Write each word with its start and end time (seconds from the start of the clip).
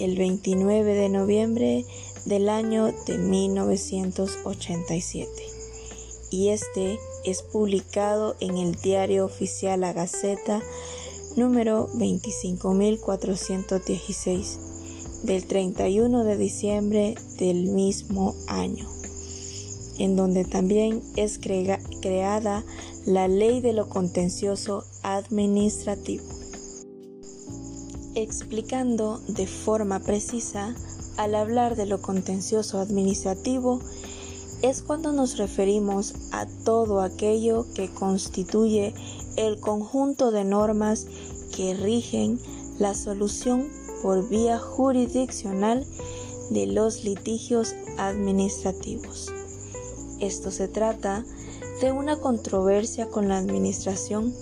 el 0.01 0.17
29 0.17 0.95
de 0.95 1.09
noviembre 1.11 1.85
del 2.27 2.51
año 2.51 2.93
de 3.07 3.19
1987 3.19 5.57
y 6.31 6.49
este 6.49 6.99
es 7.25 7.43
publicado 7.43 8.37
en 8.41 8.59
el 8.59 8.75
Diario 8.75 9.25
Oficial 9.25 9.81
La 9.81 9.93
Gaceta 9.93 10.61
número 11.37 11.89
25416 11.95 14.59
del 15.23 15.47
31 15.47 16.25
de 16.25 16.37
diciembre 16.37 17.15
del 17.39 17.69
mismo 17.69 18.35
año, 18.49 18.89
en 19.99 20.17
donde 20.17 20.45
también 20.45 21.01
es 21.17 21.39
creada 21.39 22.65
la 23.07 23.29
Ley 23.29 23.61
de 23.61 23.73
lo 23.73 23.89
Contencioso 23.89 24.85
Administrativo, 25.03 26.25
explicando 28.15 29.21
de 29.29 29.47
forma 29.47 30.01
precisa 30.01 30.75
al 31.17 31.35
hablar 31.35 31.77
de 31.77 31.87
lo 31.87 32.01
contencioso 32.01 32.79
administrativo, 32.79 33.81
es 34.63 34.83
cuando 34.83 35.13
nos 35.13 35.37
referimos 35.37 36.15
a 36.33 36.47
todo 36.65 37.01
aquello 37.01 37.67
que 37.75 37.89
constituye 37.89 38.95
el 39.37 39.61
conjunto 39.61 40.31
de 40.31 40.45
normas 40.45 41.07
que 41.55 41.75
rigen 41.75 42.41
la 42.79 42.95
solución 42.95 43.69
por 44.03 44.29
vía 44.29 44.59
jurisdiccional 44.59 45.87
de 46.51 46.67
los 46.67 47.05
litigios 47.05 47.75
administrativos. 47.99 49.33
Esto 50.21 50.51
se 50.51 50.69
trata 50.69 51.25
de 51.81 51.93
una 51.93 52.17
controversia 52.17 53.09
con 53.09 53.29
la 53.29 53.37
administración 53.37 54.35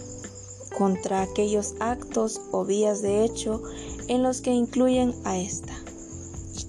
contra 0.76 1.22
aquellos 1.22 1.74
actos 1.80 2.40
o 2.52 2.64
vías 2.64 3.02
de 3.02 3.24
hecho 3.24 3.62
en 4.08 4.22
los 4.22 4.40
que 4.40 4.52
incluyen 4.52 5.14
a 5.24 5.38
esta 5.38 5.74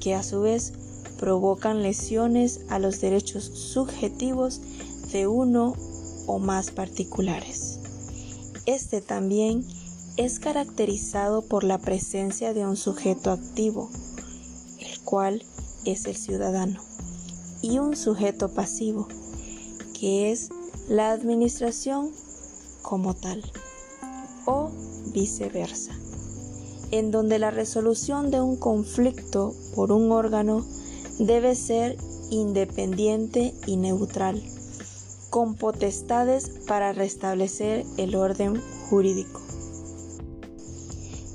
que 0.05 0.13
a 0.13 0.21
su 0.21 0.41
vez 0.41 0.71
provocan 1.17 1.81
lesiones 1.81 2.59
a 2.69 2.77
los 2.77 3.01
derechos 3.01 3.43
subjetivos 3.43 4.61
de 5.11 5.25
uno 5.25 5.73
o 6.27 6.37
más 6.37 6.69
particulares. 6.69 7.79
Este 8.67 9.01
también 9.01 9.65
es 10.15 10.37
caracterizado 10.37 11.41
por 11.41 11.63
la 11.63 11.79
presencia 11.79 12.53
de 12.53 12.67
un 12.67 12.77
sujeto 12.77 13.31
activo, 13.31 13.89
el 14.77 14.99
cual 14.99 15.43
es 15.85 16.05
el 16.05 16.15
ciudadano, 16.15 16.83
y 17.63 17.79
un 17.79 17.95
sujeto 17.95 18.53
pasivo, 18.53 19.07
que 19.99 20.31
es 20.31 20.49
la 20.87 21.13
administración 21.13 22.11
como 22.83 23.15
tal, 23.15 23.43
o 24.45 24.69
viceversa 25.11 25.93
en 26.91 27.11
donde 27.11 27.39
la 27.39 27.51
resolución 27.51 28.31
de 28.31 28.41
un 28.41 28.57
conflicto 28.57 29.53
por 29.75 29.91
un 29.91 30.11
órgano 30.11 30.65
debe 31.19 31.55
ser 31.55 31.97
independiente 32.29 33.53
y 33.65 33.77
neutral, 33.77 34.41
con 35.29 35.55
potestades 35.55 36.49
para 36.67 36.93
restablecer 36.93 37.85
el 37.97 38.15
orden 38.15 38.61
jurídico. 38.89 39.41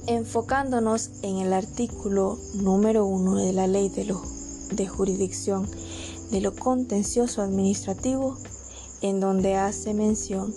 Enfocándonos 0.07 1.11
en 1.23 1.37
el 1.39 1.53
artículo 1.53 2.39
número 2.55 3.07
1 3.07 3.37
de 3.37 3.53
la 3.53 3.67
ley 3.67 3.89
de, 3.91 4.87
jurisdicción 4.87 5.69
de 6.31 6.41
lo 6.41 6.55
contencioso 6.55 7.43
administrativo, 7.43 8.37
en 9.03 9.21
donde 9.21 9.57
hace 9.57 9.95
mención 9.95 10.53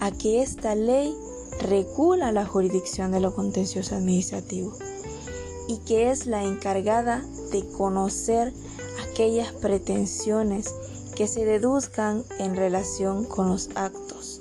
a 0.00 0.10
que 0.10 0.42
esta 0.42 0.74
ley 0.74 1.14
regula 1.60 2.32
la 2.32 2.46
jurisdicción 2.46 3.12
de 3.12 3.20
lo 3.20 3.34
contencioso 3.34 3.94
administrativo 3.94 4.76
y 5.68 5.78
que 5.78 6.10
es 6.10 6.26
la 6.26 6.44
encargada 6.44 7.24
de 7.52 7.68
conocer 7.76 8.52
aquellas 9.10 9.52
pretensiones 9.52 10.74
que 11.14 11.26
se 11.26 11.44
deduzcan 11.44 12.24
en 12.38 12.56
relación 12.56 13.24
con 13.24 13.48
los 13.48 13.70
actos, 13.74 14.40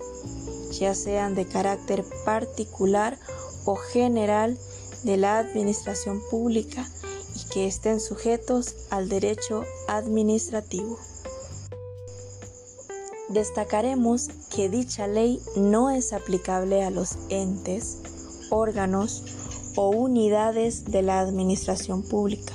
ya 0.72 0.94
sean 0.94 1.36
de 1.36 1.46
carácter 1.46 2.06
particular 2.24 3.18
o 3.66 3.76
general 3.76 4.58
de 5.04 5.18
la 5.18 5.40
administración 5.40 6.22
pública 6.30 6.88
y 7.36 7.50
que 7.50 7.68
estén 7.68 8.00
sujetos 8.00 8.76
al 8.90 9.10
derecho 9.10 9.64
administrativo. 9.88 10.98
Destacaremos 13.30 14.30
que 14.56 14.70
dicha 14.70 15.06
ley 15.06 15.42
no 15.58 15.92
es 15.92 16.14
aplicable 16.14 16.84
a 16.84 16.90
los 16.90 17.18
entes, 17.30 17.98
órganos 18.50 19.24
o 19.76 19.90
unidades 19.90 20.86
de 20.86 21.02
la 21.02 21.20
administración 21.20 22.04
pública, 22.04 22.54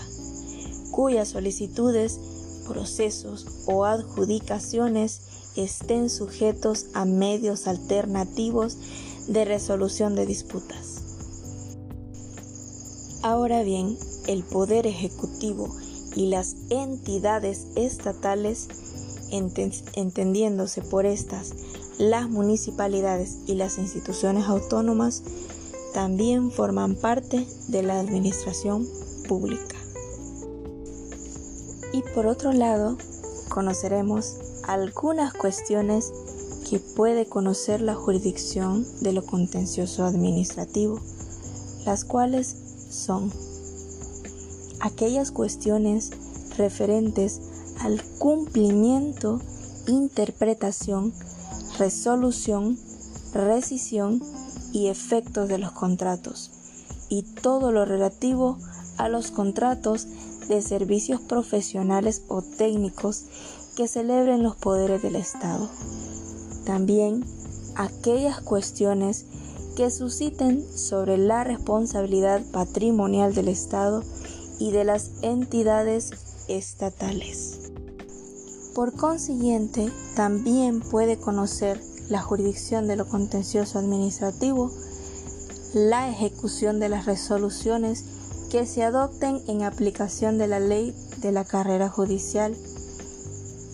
cuyas 0.91 1.29
solicitudes, 1.29 2.19
procesos 2.67 3.47
o 3.67 3.85
adjudicaciones 3.85 5.21
estén 5.57 6.09
sujetos 6.09 6.87
a 6.95 7.05
medios 7.05 7.67
alternativos 7.67 8.79
de 9.29 9.45
resolución 9.45 10.15
de 10.15 10.25
disputas. 10.25 11.03
Ahora 13.23 13.63
bien, 13.63 13.99
el 14.27 14.43
Poder 14.43 14.87
Ejecutivo 14.87 15.69
y 16.17 16.27
las 16.29 16.57
entidades 16.71 17.67
estatales 17.77 18.69
entendiéndose 19.33 20.83
por 20.83 21.07
estas 21.07 21.53
las 21.99 22.29
municipalidades 22.29 23.39
y 23.47 23.55
las 23.55 23.79
instituciones 23.79 24.47
autónomas, 24.47 25.23
también 25.95 26.51
forman 26.51 26.95
parte 26.95 27.47
de 27.69 27.83
la 27.83 28.01
administración 28.01 28.87
pública. 29.29 29.77
Y 31.93 32.03
por 32.15 32.27
otro 32.27 32.53
lado, 32.53 32.97
conoceremos 33.49 34.37
algunas 34.65 35.35
cuestiones 35.35 36.13
que 36.69 36.79
puede 36.79 37.27
conocer 37.27 37.83
la 37.83 37.95
jurisdicción 37.95 38.87
de 39.03 39.13
lo 39.13 39.27
contencioso 39.27 40.05
administrativo, 40.07 41.01
las 41.85 42.05
cuales 42.05 42.57
son 42.89 43.31
aquellas 44.81 45.31
cuestiones 45.31 46.11
referentes 46.57 47.41
al 47.83 48.01
cumplimiento, 48.19 49.41
interpretación, 49.89 51.13
resolución, 51.79 52.79
rescisión 53.35 54.23
y 54.73 54.87
efectos 54.87 55.49
de 55.49 55.59
los 55.59 55.73
contratos 55.73 56.51
y 57.09 57.23
todo 57.23 57.73
lo 57.73 57.85
relativo 57.85 58.57
a 58.99 59.09
los 59.09 59.33
contratos 59.33 60.07
de 60.49 60.63
servicios 60.63 61.21
profesionales 61.21 62.23
o 62.29 62.41
técnicos 62.43 63.25
que 63.77 63.89
celebren 63.89 64.43
los 64.43 64.55
poderes 64.57 65.03
del 65.03 65.17
Estado. 65.17 65.69
También 66.65 67.25
aquellas 67.75 68.41
cuestiones 68.41 69.27
que 69.77 69.91
susciten 69.91 70.63
sobre 70.77 71.19
la 71.19 71.43
responsabilidad 71.43 72.43
patrimonial 72.53 73.35
del 73.35 73.49
Estado 73.49 74.05
y 74.59 74.71
de 74.71 74.85
las 74.85 75.11
entidades 75.23 76.11
estatales. 76.49 77.62
Por 78.75 78.95
consiguiente, 78.95 79.93
también 80.17 80.81
puede 80.81 81.19
conocer 81.19 81.83
la 82.09 82.23
jurisdicción 82.23 82.89
de 82.89 82.97
lo 82.97 83.07
contencioso 83.07 83.79
administrativo, 83.79 84.71
la 85.75 86.09
ejecución 86.09 86.81
de 86.81 86.89
las 86.89 87.05
resoluciones 87.05 88.05
que 88.51 88.65
se 88.67 88.83
adopten 88.83 89.43
en 89.47 89.63
aplicación 89.63 90.39
de 90.39 90.47
la 90.47 90.59
ley 90.59 90.95
de 91.19 91.33
la 91.33 91.45
carrera 91.45 91.91
judicial, 91.91 92.57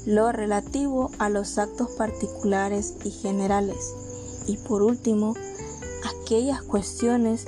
lo 0.04 0.32
relativo 0.32 1.10
a 1.18 1.28
los 1.28 1.58
actos 1.58 1.90
particulares 1.92 2.94
y 3.04 3.10
generales, 3.10 3.94
y 4.46 4.56
por 4.56 4.82
último, 4.82 5.34
aquellas 6.22 6.62
cuestiones 6.62 7.46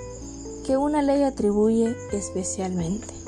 que 0.64 0.76
una 0.76 1.02
ley 1.02 1.24
atribuye 1.24 1.96
especialmente. 2.12 3.19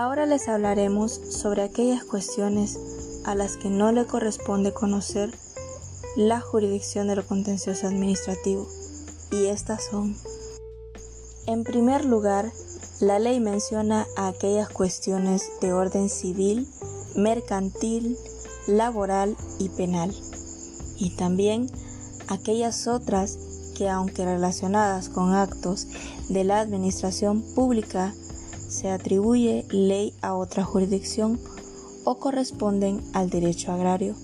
Ahora 0.00 0.24
les 0.24 0.48
hablaremos 0.48 1.12
sobre 1.12 1.60
aquellas 1.60 2.04
cuestiones 2.04 2.78
a 3.26 3.34
las 3.34 3.58
que 3.58 3.68
no 3.68 3.92
le 3.92 4.06
corresponde 4.06 4.72
conocer 4.72 5.30
la 6.16 6.40
jurisdicción 6.40 7.06
de 7.06 7.16
lo 7.16 7.26
contencioso 7.26 7.86
administrativo, 7.86 8.66
y 9.30 9.44
estas 9.48 9.84
son, 9.84 10.16
en 11.46 11.64
primer 11.64 12.06
lugar, 12.06 12.50
la 13.00 13.18
ley 13.18 13.40
menciona 13.40 14.06
aquellas 14.16 14.70
cuestiones 14.70 15.50
de 15.60 15.74
orden 15.74 16.08
civil, 16.08 16.66
mercantil, 17.14 18.16
laboral 18.66 19.36
y 19.58 19.68
penal, 19.68 20.14
y 20.96 21.10
también 21.10 21.66
aquellas 22.26 22.86
otras 22.86 23.36
que 23.76 23.90
aunque 23.90 24.24
relacionadas 24.24 25.10
con 25.10 25.34
actos 25.34 25.88
de 26.30 26.44
la 26.44 26.60
administración 26.60 27.42
pública, 27.54 28.14
se 28.80 28.90
atribuye 28.90 29.66
ley 29.68 30.14
a 30.22 30.34
otra 30.34 30.64
jurisdicción 30.64 31.38
o 32.04 32.18
corresponden 32.18 33.02
al 33.12 33.28
derecho 33.28 33.72
agrario 33.72 34.14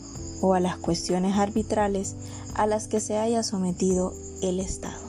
o 0.40 0.54
a 0.54 0.60
las 0.60 0.78
cuestiones 0.78 1.36
arbitrales 1.36 2.16
a 2.54 2.66
las 2.66 2.88
que 2.88 3.00
se 3.00 3.18
haya 3.18 3.42
sometido 3.42 4.14
el 4.40 4.60
Estado. 4.60 5.02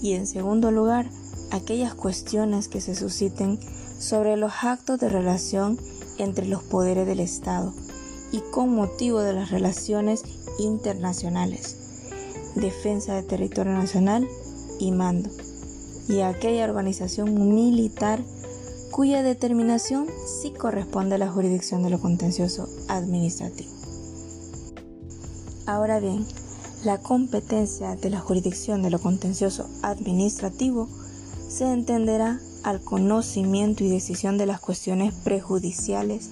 Y 0.00 0.14
en 0.14 0.26
segundo 0.26 0.70
lugar, 0.70 1.10
aquellas 1.50 1.94
cuestiones 1.94 2.68
que 2.68 2.80
se 2.80 2.94
susciten 2.94 3.58
sobre 3.98 4.38
los 4.38 4.52
actos 4.62 4.98
de 5.00 5.10
relación 5.10 5.78
entre 6.16 6.46
los 6.46 6.62
poderes 6.62 7.06
del 7.06 7.20
Estado 7.20 7.74
y 8.32 8.40
con 8.52 8.74
motivo 8.74 9.20
de 9.20 9.34
las 9.34 9.50
relaciones 9.50 10.24
internacionales, 10.58 11.76
defensa 12.54 13.16
del 13.16 13.26
territorio 13.26 13.74
nacional 13.74 14.26
y 14.78 14.92
mando, 14.92 15.28
y 16.08 16.20
aquella 16.20 16.64
organización 16.64 17.54
militar 17.54 18.20
cuya 18.90 19.22
determinación 19.22 20.06
sí 20.40 20.52
corresponde 20.52 21.16
a 21.16 21.18
la 21.18 21.30
jurisdicción 21.30 21.82
de 21.82 21.90
lo 21.90 22.00
contencioso 22.00 22.68
administrativo. 22.88 23.70
Ahora 25.66 25.98
bien, 25.98 26.26
la 26.84 26.98
competencia 26.98 27.96
de 27.96 28.10
la 28.10 28.20
jurisdicción 28.20 28.82
de 28.82 28.90
lo 28.90 29.00
contencioso 29.00 29.68
administrativo 29.82 30.88
se 31.48 31.72
entenderá 31.72 32.38
al 32.62 32.82
conocimiento 32.82 33.84
y 33.84 33.88
decisión 33.88 34.38
de 34.38 34.46
las 34.46 34.60
cuestiones 34.60 35.14
prejudiciales 35.14 36.30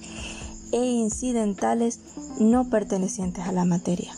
e 0.71 0.85
incidentales 0.85 1.99
no 2.39 2.69
pertenecientes 2.69 3.45
a 3.45 3.51
la 3.51 3.65
materia, 3.65 4.13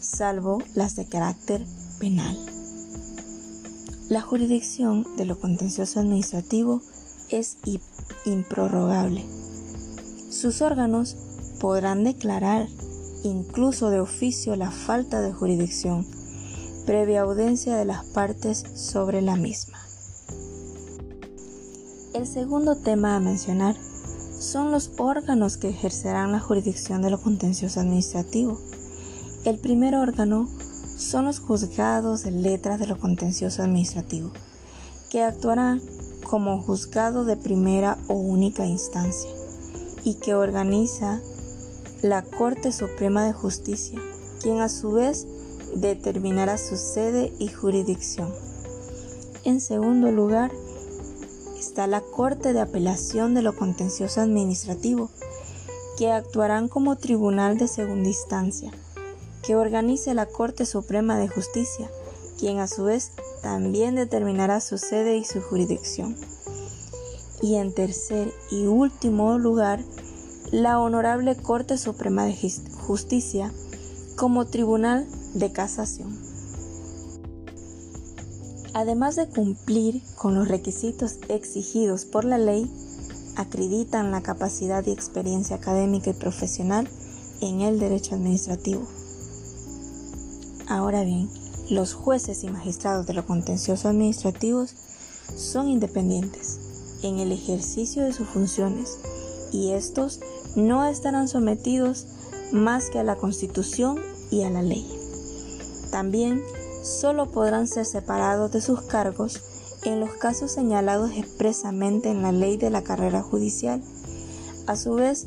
salvo 0.00 0.62
las 0.74 0.96
de 0.96 1.06
carácter 1.06 1.64
penal. 1.98 2.49
La 4.10 4.22
jurisdicción 4.22 5.06
de 5.16 5.24
lo 5.24 5.38
contencioso 5.38 6.00
administrativo 6.00 6.82
es 7.28 7.58
improrrogable. 8.24 9.24
Sus 10.30 10.62
órganos 10.62 11.16
podrán 11.60 12.02
declarar 12.02 12.66
incluso 13.22 13.88
de 13.90 14.00
oficio 14.00 14.56
la 14.56 14.72
falta 14.72 15.20
de 15.20 15.32
jurisdicción, 15.32 16.04
previa 16.86 17.20
audiencia 17.20 17.76
de 17.76 17.84
las 17.84 18.04
partes 18.06 18.64
sobre 18.74 19.22
la 19.22 19.36
misma. 19.36 19.78
El 22.12 22.26
segundo 22.26 22.74
tema 22.74 23.14
a 23.14 23.20
mencionar 23.20 23.76
son 24.40 24.72
los 24.72 24.90
órganos 24.98 25.56
que 25.56 25.68
ejercerán 25.68 26.32
la 26.32 26.40
jurisdicción 26.40 27.00
de 27.02 27.10
lo 27.10 27.20
contencioso 27.20 27.78
administrativo. 27.78 28.58
El 29.44 29.60
primer 29.60 29.94
órgano 29.94 30.48
son 31.00 31.24
los 31.24 31.40
juzgados 31.40 32.22
de 32.24 32.30
letras 32.30 32.78
de 32.78 32.86
lo 32.86 32.98
contencioso 32.98 33.62
administrativo, 33.62 34.30
que 35.10 35.22
actuarán 35.22 35.80
como 36.24 36.62
juzgado 36.62 37.24
de 37.24 37.36
primera 37.36 37.98
o 38.06 38.14
única 38.14 38.66
instancia 38.66 39.30
y 40.04 40.14
que 40.14 40.34
organiza 40.34 41.20
la 42.02 42.22
Corte 42.22 42.70
Suprema 42.70 43.24
de 43.24 43.32
Justicia, 43.32 43.98
quien 44.42 44.60
a 44.60 44.68
su 44.68 44.92
vez 44.92 45.26
determinará 45.74 46.58
su 46.58 46.76
sede 46.76 47.32
y 47.38 47.48
jurisdicción. 47.48 48.32
En 49.44 49.60
segundo 49.60 50.10
lugar, 50.10 50.52
está 51.58 51.86
la 51.86 52.00
Corte 52.00 52.52
de 52.52 52.60
Apelación 52.60 53.34
de 53.34 53.42
lo 53.42 53.56
Contencioso 53.56 54.20
Administrativo, 54.20 55.10
que 55.96 56.10
actuarán 56.10 56.68
como 56.68 56.96
tribunal 56.96 57.58
de 57.58 57.68
segunda 57.68 58.08
instancia, 58.08 58.70
que 59.42 59.56
organice 59.56 60.14
la 60.14 60.26
Corte 60.26 60.66
Suprema 60.66 61.18
de 61.18 61.28
Justicia, 61.28 61.90
quien 62.38 62.58
a 62.58 62.66
su 62.66 62.84
vez 62.84 63.12
también 63.42 63.94
determinará 63.94 64.60
su 64.60 64.78
sede 64.78 65.16
y 65.16 65.24
su 65.24 65.40
jurisdicción. 65.40 66.16
Y 67.42 67.56
en 67.56 67.74
tercer 67.74 68.32
y 68.50 68.66
último 68.66 69.38
lugar, 69.38 69.82
la 70.50 70.78
Honorable 70.78 71.36
Corte 71.36 71.78
Suprema 71.78 72.24
de 72.24 72.36
Justicia 72.86 73.52
como 74.16 74.46
Tribunal 74.46 75.06
de 75.34 75.52
Casación. 75.52 76.18
Además 78.74 79.16
de 79.16 79.28
cumplir 79.28 80.02
con 80.16 80.34
los 80.34 80.48
requisitos 80.48 81.18
exigidos 81.28 82.04
por 82.04 82.24
la 82.24 82.38
ley, 82.38 82.70
acreditan 83.36 84.10
la 84.10 84.22
capacidad 84.22 84.86
y 84.86 84.92
experiencia 84.92 85.56
académica 85.56 86.10
y 86.10 86.14
profesional 86.14 86.88
en 87.40 87.62
el 87.62 87.78
derecho 87.78 88.14
administrativo. 88.14 88.86
Ahora 90.70 91.02
bien, 91.02 91.28
los 91.68 91.94
jueces 91.94 92.44
y 92.44 92.48
magistrados 92.48 93.04
de 93.04 93.12
los 93.12 93.24
contenciosos 93.24 93.86
administrativos 93.86 94.76
son 95.34 95.68
independientes 95.68 96.60
en 97.02 97.18
el 97.18 97.32
ejercicio 97.32 98.04
de 98.04 98.12
sus 98.12 98.28
funciones 98.28 99.00
y 99.50 99.72
estos 99.72 100.20
no 100.54 100.86
estarán 100.86 101.26
sometidos 101.26 102.06
más 102.52 102.88
que 102.88 103.00
a 103.00 103.02
la 103.02 103.16
Constitución 103.16 103.98
y 104.30 104.44
a 104.44 104.50
la 104.50 104.62
ley. 104.62 104.88
También 105.90 106.40
solo 106.84 107.32
podrán 107.32 107.66
ser 107.66 107.84
separados 107.84 108.52
de 108.52 108.60
sus 108.60 108.80
cargos 108.82 109.40
en 109.82 109.98
los 109.98 110.12
casos 110.18 110.52
señalados 110.52 111.10
expresamente 111.16 112.10
en 112.10 112.22
la 112.22 112.30
ley 112.30 112.56
de 112.56 112.70
la 112.70 112.82
carrera 112.82 113.22
judicial. 113.22 113.82
A 114.68 114.76
su 114.76 114.94
vez, 114.94 115.26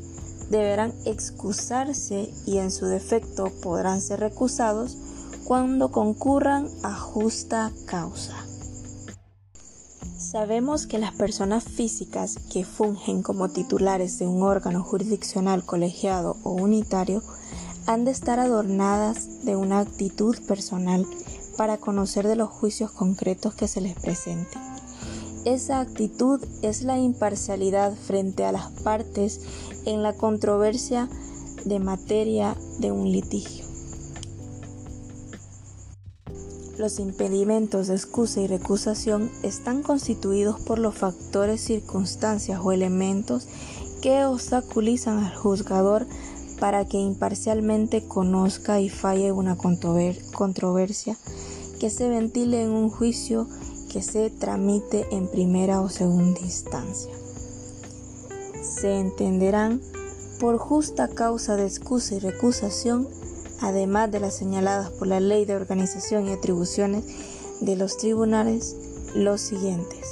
deberán 0.49 0.93
excusarse 1.03 2.33
y 2.45 2.59
en 2.59 2.71
su 2.71 2.85
defecto 2.85 3.51
podrán 3.61 3.99
ser 3.99 4.21
recusados 4.21 4.99
cuando 5.43 5.91
concurran 5.91 6.67
a 6.83 6.93
justa 6.95 7.71
causa. 7.85 8.35
Sabemos 10.17 10.87
que 10.87 10.97
las 10.97 11.13
personas 11.13 11.63
físicas 11.63 12.37
que 12.51 12.65
fungen 12.65 13.21
como 13.21 13.49
titulares 13.49 14.17
de 14.19 14.25
un 14.25 14.41
órgano 14.41 14.83
jurisdiccional 14.83 15.63
colegiado 15.63 16.37
o 16.43 16.51
unitario 16.51 17.21
han 17.85 18.05
de 18.05 18.11
estar 18.11 18.39
adornadas 18.39 19.43
de 19.45 19.55
una 19.55 19.79
actitud 19.79 20.35
personal 20.47 21.05
para 21.57 21.77
conocer 21.77 22.27
de 22.27 22.35
los 22.35 22.49
juicios 22.49 22.91
concretos 22.91 23.53
que 23.53 23.67
se 23.67 23.81
les 23.81 23.93
presenten. 23.99 24.61
Esa 25.45 25.81
actitud 25.81 26.41
es 26.61 26.83
la 26.83 26.97
imparcialidad 26.97 27.93
frente 27.93 28.45
a 28.45 28.53
las 28.53 28.71
partes 28.81 29.41
en 29.85 30.01
la 30.01 30.13
controversia 30.13 31.09
de 31.65 31.79
materia 31.79 32.55
de 32.79 32.91
un 32.91 33.11
litigio. 33.11 33.62
Los 36.77 36.97
impedimentos 36.97 37.87
de 37.87 37.95
excusa 37.95 38.41
y 38.41 38.47
recusación 38.47 39.31
están 39.43 39.83
constituidos 39.83 40.59
por 40.59 40.79
los 40.79 40.95
factores, 40.95 41.61
circunstancias 41.61 42.59
o 42.63 42.71
elementos 42.71 43.47
que 44.01 44.25
obstaculizan 44.25 45.23
al 45.23 45.35
juzgador 45.35 46.07
para 46.59 46.85
que 46.85 46.97
imparcialmente 46.97 48.07
conozca 48.07 48.79
y 48.79 48.89
falle 48.89 49.31
una 49.31 49.55
controversia 49.55 51.15
que 51.79 51.89
se 51.89 52.09
ventile 52.09 52.63
en 52.63 52.71
un 52.71 52.89
juicio 52.89 53.47
que 53.91 54.01
se 54.01 54.31
tramite 54.31 55.05
en 55.11 55.27
primera 55.27 55.79
o 55.81 55.89
segunda 55.89 56.39
instancia. 56.39 57.13
Se 58.63 58.99
entenderán 58.99 59.81
por 60.39 60.57
justa 60.57 61.07
causa 61.07 61.55
de 61.55 61.65
excusa 61.65 62.15
y 62.15 62.19
recusación, 62.19 63.07
además 63.63 64.11
de 64.11 64.19
las 64.19 64.35
señaladas 64.35 64.89
por 64.91 65.07
la 65.07 65.21
Ley 65.21 65.45
de 65.45 65.55
Organización 65.55 66.27
y 66.27 66.33
Atribuciones 66.33 67.05
de 67.61 67.77
los 67.77 67.97
tribunales, 67.97 68.75
los 69.15 69.39
siguientes. 69.39 70.05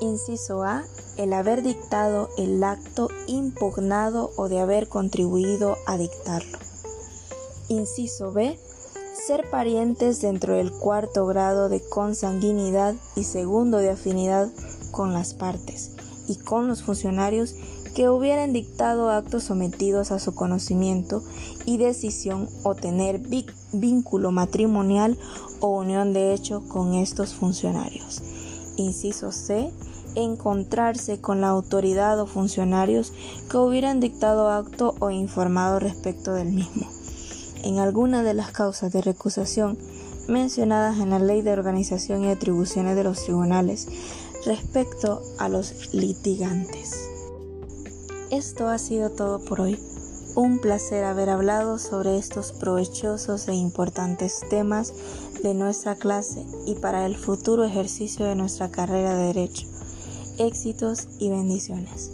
Inciso 0.00 0.64
A. 0.64 0.84
El 1.16 1.32
haber 1.32 1.62
dictado 1.62 2.28
el 2.38 2.62
acto 2.62 3.08
impugnado 3.26 4.30
o 4.36 4.48
de 4.48 4.60
haber 4.60 4.88
contribuido 4.88 5.76
a 5.86 5.96
dictarlo. 5.96 6.58
Inciso 7.68 8.32
B 8.32 8.58
ser 9.26 9.50
parientes 9.50 10.20
dentro 10.20 10.54
del 10.54 10.72
cuarto 10.72 11.26
grado 11.26 11.68
de 11.68 11.80
consanguinidad 11.80 12.94
y 13.16 13.24
segundo 13.24 13.78
de 13.78 13.90
afinidad 13.90 14.48
con 14.92 15.12
las 15.12 15.34
partes 15.34 15.92
y 16.28 16.36
con 16.36 16.68
los 16.68 16.82
funcionarios 16.82 17.54
que 17.98 18.08
hubieran 18.08 18.52
dictado 18.52 19.10
actos 19.10 19.42
sometidos 19.42 20.12
a 20.12 20.20
su 20.20 20.32
conocimiento 20.32 21.24
y 21.66 21.78
decisión 21.78 22.48
o 22.62 22.76
tener 22.76 23.20
vínculo 23.72 24.30
matrimonial 24.30 25.18
o 25.58 25.80
unión 25.80 26.12
de 26.12 26.32
hecho 26.32 26.62
con 26.68 26.94
estos 26.94 27.34
funcionarios. 27.34 28.22
Inciso 28.76 29.32
C. 29.32 29.72
Encontrarse 30.14 31.20
con 31.20 31.40
la 31.40 31.48
autoridad 31.48 32.20
o 32.20 32.28
funcionarios 32.28 33.12
que 33.50 33.56
hubieran 33.56 33.98
dictado 33.98 34.48
acto 34.48 34.94
o 35.00 35.10
informado 35.10 35.80
respecto 35.80 36.34
del 36.34 36.52
mismo. 36.52 36.86
En 37.64 37.80
alguna 37.80 38.22
de 38.22 38.34
las 38.34 38.52
causas 38.52 38.92
de 38.92 39.02
recusación 39.02 39.76
mencionadas 40.28 41.00
en 41.00 41.10
la 41.10 41.18
Ley 41.18 41.42
de 41.42 41.50
Organización 41.50 42.22
y 42.22 42.30
Atribuciones 42.30 42.94
de 42.94 43.02
los 43.02 43.24
Tribunales 43.24 43.88
respecto 44.46 45.20
a 45.40 45.48
los 45.48 45.92
litigantes. 45.92 47.17
Esto 48.30 48.68
ha 48.68 48.76
sido 48.76 49.10
todo 49.10 49.38
por 49.38 49.62
hoy. 49.62 49.78
Un 50.34 50.58
placer 50.58 51.04
haber 51.04 51.30
hablado 51.30 51.78
sobre 51.78 52.18
estos 52.18 52.52
provechosos 52.52 53.48
e 53.48 53.54
importantes 53.54 54.40
temas 54.50 54.92
de 55.42 55.54
nuestra 55.54 55.94
clase 55.96 56.44
y 56.66 56.74
para 56.74 57.06
el 57.06 57.16
futuro 57.16 57.64
ejercicio 57.64 58.26
de 58.26 58.34
nuestra 58.34 58.70
carrera 58.70 59.16
de 59.16 59.28
derecho. 59.28 59.66
Éxitos 60.38 61.08
y 61.18 61.30
bendiciones. 61.30 62.12